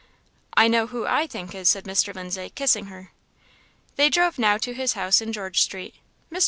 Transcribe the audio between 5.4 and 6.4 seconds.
street. Mr.